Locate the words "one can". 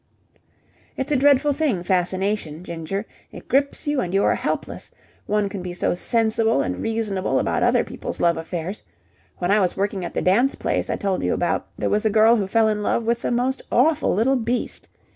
5.27-5.61